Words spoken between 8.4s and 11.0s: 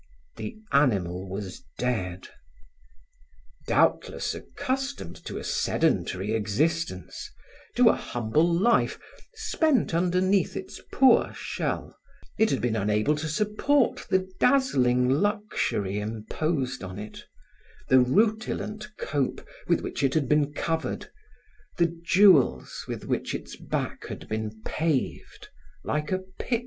life spent underneath its